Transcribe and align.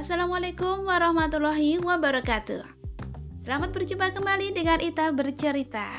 Assalamualaikum 0.00 0.88
warahmatullahi 0.88 1.76
wabarakatuh. 1.76 2.64
Selamat 3.36 3.68
berjumpa 3.68 4.16
kembali 4.16 4.56
dengan 4.56 4.80
Ita 4.80 5.12
bercerita. 5.12 5.92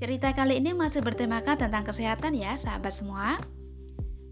Cerita 0.00 0.32
kali 0.32 0.56
ini 0.56 0.72
masih 0.72 1.04
bertemakan 1.04 1.60
tentang 1.60 1.84
kesehatan 1.84 2.32
ya, 2.32 2.56
sahabat 2.56 2.96
semua. 2.96 3.36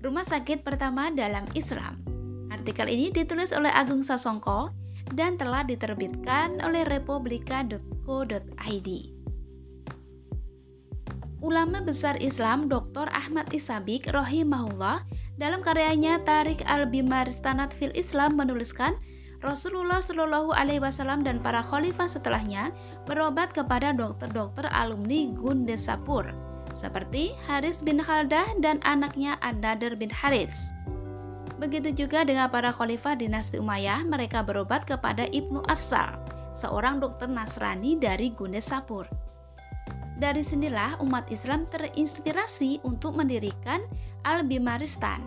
Rumah 0.00 0.24
sakit 0.24 0.64
pertama 0.64 1.12
dalam 1.12 1.44
Islam. 1.52 2.00
Artikel 2.48 2.88
ini 2.88 3.12
ditulis 3.12 3.52
oleh 3.52 3.68
Agung 3.68 4.00
Sasongko 4.00 4.72
dan 5.12 5.36
telah 5.36 5.68
diterbitkan 5.68 6.64
oleh 6.64 6.88
republika.co.id. 6.88 8.88
Ulama 11.44 11.84
besar 11.84 12.16
Islam 12.24 12.72
Dr. 12.72 13.12
Ahmad 13.12 13.52
Isabik 13.52 14.08
rahimahullah 14.08 15.04
dalam 15.38 15.62
karyanya 15.62 16.18
Tarik 16.26 16.66
al-Bimaristanat 16.66 17.70
fil 17.70 17.94
Islam 17.94 18.34
menuliskan 18.34 18.98
Rasulullah 19.38 20.02
Shallallahu 20.02 20.50
Alaihi 20.50 20.82
Wasallam 20.82 21.22
dan 21.22 21.38
para 21.38 21.62
khalifah 21.62 22.10
setelahnya 22.10 22.74
berobat 23.06 23.54
kepada 23.54 23.94
dokter-dokter 23.94 24.66
alumni 24.74 25.30
Gundesapur 25.38 26.26
seperti 26.74 27.38
Haris 27.46 27.80
bin 27.80 28.02
Khaldah 28.02 28.58
dan 28.58 28.82
anaknya 28.82 29.38
An-Nadir 29.42 29.94
bin 29.94 30.10
Haris. 30.10 30.74
Begitu 31.58 32.06
juga 32.06 32.22
dengan 32.22 32.46
para 32.50 32.70
khalifah 32.70 33.18
dinasti 33.18 33.58
Umayyah, 33.58 34.06
mereka 34.06 34.46
berobat 34.46 34.86
kepada 34.86 35.26
Ibnu 35.26 35.66
Asal, 35.66 36.14
seorang 36.54 37.02
dokter 37.02 37.26
Nasrani 37.26 37.98
dari 37.98 38.30
Gundesapur. 38.30 39.27
Dari 40.18 40.42
sinilah 40.42 40.98
umat 40.98 41.30
Islam 41.30 41.70
terinspirasi 41.70 42.82
untuk 42.82 43.14
mendirikan 43.14 43.78
Al-Bimaristan, 44.26 45.22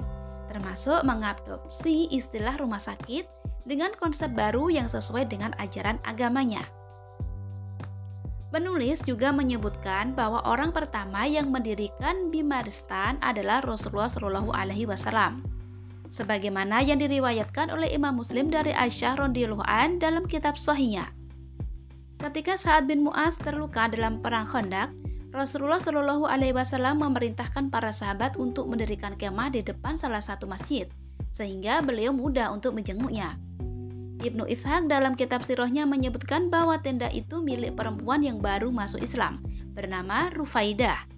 termasuk 0.51 1.07
mengadopsi 1.07 2.11
istilah 2.11 2.59
rumah 2.59 2.83
sakit 2.83 3.23
dengan 3.63 3.95
konsep 3.95 4.35
baru 4.35 4.67
yang 4.67 4.91
sesuai 4.91 5.31
dengan 5.31 5.55
ajaran 5.63 5.95
agamanya. 6.03 6.67
Penulis 8.51 8.99
juga 9.07 9.31
menyebutkan 9.31 10.11
bahwa 10.11 10.43
orang 10.43 10.75
pertama 10.75 11.23
yang 11.23 11.47
mendirikan 11.55 12.27
Bimaristan 12.27 13.15
adalah 13.23 13.63
Rasulullah 13.63 14.11
Shallallahu 14.11 14.51
Alaihi 14.51 14.83
Wasallam. 14.91 15.39
Sebagaimana 16.11 16.83
yang 16.83 16.99
diriwayatkan 16.99 17.71
oleh 17.71 17.95
Imam 17.95 18.19
Muslim 18.19 18.51
dari 18.51 18.75
Aisyah 18.75 19.23
radhiyallahu 19.23 19.63
an 19.63 20.03
dalam 20.03 20.27
kitab 20.27 20.59
Sahihnya. 20.59 21.20
Ketika 22.21 22.53
Sa'ad 22.53 22.85
bin 22.85 23.01
Mu'az 23.01 23.41
terluka 23.41 23.89
dalam 23.89 24.21
perang 24.21 24.45
Khandaq, 24.45 24.93
Rasulullah 25.33 25.81
Shallallahu 25.81 26.29
Alaihi 26.29 26.53
Wasallam 26.53 27.01
memerintahkan 27.01 27.73
para 27.73 27.89
sahabat 27.89 28.37
untuk 28.37 28.69
mendirikan 28.69 29.17
kemah 29.17 29.49
di 29.49 29.65
depan 29.65 29.97
salah 29.97 30.21
satu 30.21 30.45
masjid, 30.45 30.85
sehingga 31.33 31.81
beliau 31.81 32.13
mudah 32.13 32.53
untuk 32.53 32.77
menjenguknya. 32.77 33.41
Ibnu 34.21 34.45
Ishaq 34.45 34.85
dalam 34.85 35.17
kitab 35.17 35.41
sirohnya 35.41 35.89
menyebutkan 35.89 36.53
bahwa 36.53 36.77
tenda 36.77 37.09
itu 37.09 37.41
milik 37.41 37.73
perempuan 37.73 38.21
yang 38.21 38.37
baru 38.37 38.69
masuk 38.69 39.01
Islam, 39.01 39.41
bernama 39.73 40.29
Rufaidah. 40.29 41.09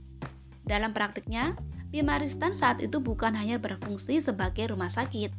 Dalam 0.63 0.95
praktiknya, 0.95 1.59
Bimaristan 1.93 2.57
saat 2.57 2.81
itu 2.81 2.97
bukan 2.97 3.37
hanya 3.37 3.61
berfungsi 3.61 4.17
sebagai 4.17 4.73
rumah 4.73 4.89
sakit, 4.89 5.29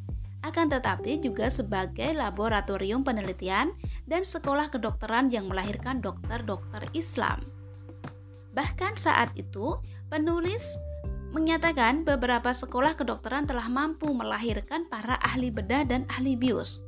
akan 0.45 0.69
tetapi 0.69 1.17
juga 1.17 1.49
sebagai 1.49 2.13
laboratorium 2.13 3.01
penelitian 3.01 3.73
dan 4.05 4.21
sekolah 4.21 4.69
kedokteran 4.69 5.33
yang 5.33 5.49
melahirkan 5.49 6.05
dokter-dokter 6.05 6.85
Islam. 6.93 7.41
Bahkan 8.53 8.95
saat 8.95 9.33
itu, 9.33 9.81
penulis 10.07 10.77
menyatakan 11.33 12.07
beberapa 12.07 12.53
sekolah 12.53 12.95
kedokteran 12.95 13.49
telah 13.49 13.67
mampu 13.67 14.07
melahirkan 14.13 14.87
para 14.87 15.19
ahli 15.19 15.51
bedah 15.51 15.83
dan 15.83 16.07
ahli 16.07 16.37
bius. 16.39 16.79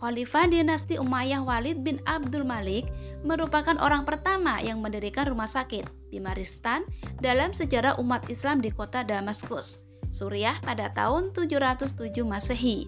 Khalifah 0.00 0.50
dinasti 0.50 0.98
Umayyah 0.98 1.44
Walid 1.44 1.84
bin 1.84 2.02
Abdul 2.08 2.42
Malik 2.42 2.88
merupakan 3.22 3.76
orang 3.78 4.02
pertama 4.02 4.58
yang 4.58 4.82
mendirikan 4.82 5.28
rumah 5.28 5.46
sakit 5.46 5.86
di 6.10 6.18
Maristan 6.18 6.82
dalam 7.20 7.54
sejarah 7.54 8.00
umat 8.02 8.26
Islam 8.26 8.58
di 8.58 8.74
kota 8.74 9.06
Damaskus 9.06 9.83
Suriah 10.14 10.54
pada 10.62 10.94
tahun 10.94 11.34
707 11.34 12.22
Masehi. 12.22 12.86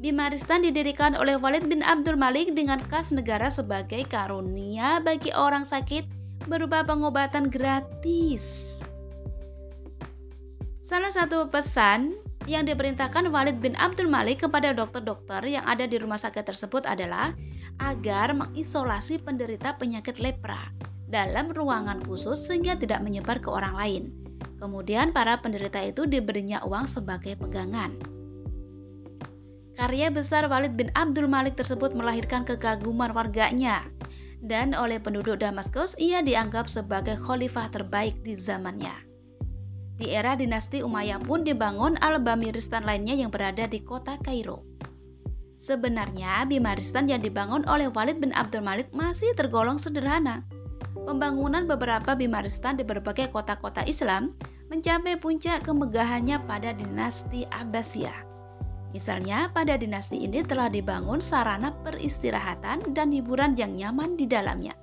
Bimaristan 0.00 0.64
didirikan 0.64 1.12
oleh 1.12 1.36
Walid 1.36 1.68
bin 1.68 1.84
Abdul 1.84 2.16
Malik 2.16 2.56
dengan 2.56 2.80
kas 2.88 3.12
negara 3.12 3.52
sebagai 3.52 4.08
karunia 4.08 5.04
bagi 5.04 5.28
orang 5.36 5.68
sakit 5.68 6.08
berupa 6.48 6.88
pengobatan 6.88 7.52
gratis. 7.52 8.80
Salah 10.80 11.12
satu 11.12 11.52
pesan 11.52 12.16
yang 12.48 12.64
diperintahkan 12.64 13.28
Walid 13.28 13.60
bin 13.60 13.76
Abdul 13.76 14.08
Malik 14.08 14.48
kepada 14.48 14.72
dokter-dokter 14.72 15.44
yang 15.46 15.62
ada 15.68 15.84
di 15.84 16.00
rumah 16.00 16.18
sakit 16.18 16.48
tersebut 16.48 16.88
adalah 16.88 17.36
agar 17.78 18.32
mengisolasi 18.32 19.20
penderita 19.20 19.76
penyakit 19.76 20.18
lepra 20.18 20.72
dalam 21.06 21.52
ruangan 21.52 22.00
khusus 22.02 22.48
sehingga 22.48 22.74
tidak 22.74 23.04
menyebar 23.04 23.38
ke 23.38 23.52
orang 23.52 23.76
lain. 23.76 24.31
Kemudian 24.62 25.10
para 25.10 25.42
penderita 25.42 25.82
itu 25.82 26.06
diberinya 26.06 26.62
uang 26.62 26.86
sebagai 26.86 27.34
pegangan. 27.34 27.98
Karya 29.74 30.14
besar 30.14 30.46
Walid 30.46 30.78
bin 30.78 30.94
Abdul 30.94 31.26
Malik 31.26 31.58
tersebut 31.58 31.98
melahirkan 31.98 32.46
kekaguman 32.46 33.10
warganya 33.10 33.82
dan 34.38 34.70
oleh 34.78 35.02
penduduk 35.02 35.42
Damaskus 35.42 35.98
ia 35.98 36.22
dianggap 36.22 36.70
sebagai 36.70 37.18
khalifah 37.18 37.74
terbaik 37.74 38.22
di 38.22 38.38
zamannya. 38.38 38.94
Di 39.98 40.14
era 40.14 40.38
dinasti 40.38 40.82
Umayyah 40.86 41.18
pun 41.22 41.42
dibangun 41.42 41.98
Al-Bamiristan 41.98 42.86
lainnya 42.86 43.18
yang 43.18 43.34
berada 43.34 43.66
di 43.66 43.82
kota 43.82 44.14
Kairo. 44.22 44.62
Sebenarnya 45.58 46.42
Bimaristan 46.46 47.06
yang 47.06 47.18
dibangun 47.18 47.62
oleh 47.70 47.86
Walid 47.90 48.18
bin 48.18 48.34
Abdul 48.34 48.66
Malik 48.66 48.90
masih 48.94 49.30
tergolong 49.34 49.78
sederhana. 49.78 50.42
Pembangunan 51.02 51.66
beberapa 51.66 52.14
Bimaristan 52.14 52.78
di 52.78 52.86
berbagai 52.86 53.34
kota-kota 53.34 53.82
Islam 53.82 54.38
mencapai 54.70 55.18
puncak 55.18 55.66
kemegahannya 55.66 56.38
pada 56.46 56.70
dinasti 56.70 57.42
Abbasiyah. 57.50 58.32
Misalnya, 58.92 59.48
pada 59.50 59.74
dinasti 59.74 60.20
ini 60.20 60.44
telah 60.44 60.68
dibangun 60.68 61.18
sarana 61.18 61.72
peristirahatan 61.82 62.92
dan 62.92 63.08
hiburan 63.10 63.56
yang 63.56 63.72
nyaman 63.74 64.14
di 64.20 64.28
dalamnya. 64.28 64.76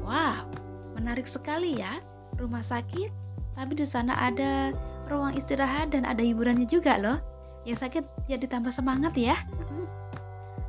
Wow, 0.00 0.48
menarik 0.96 1.28
sekali 1.28 1.78
ya, 1.78 2.00
rumah 2.40 2.64
sakit, 2.64 3.12
tapi 3.54 3.72
di 3.76 3.86
sana 3.86 4.16
ada 4.18 4.72
ruang 5.06 5.36
istirahat 5.36 5.92
dan 5.92 6.08
ada 6.08 6.24
hiburannya 6.24 6.64
juga 6.66 6.96
loh. 6.96 7.20
Yang 7.68 7.88
sakit 7.88 8.04
jadi 8.28 8.44
tambah 8.48 8.72
semangat 8.72 9.16
ya. 9.16 9.36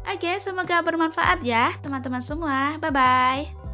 Oke, 0.05 0.31
semoga 0.37 0.79
bermanfaat 0.85 1.41
ya 1.41 1.75
teman-teman 1.81 2.21
semua. 2.21 2.77
Bye-bye. 2.79 3.64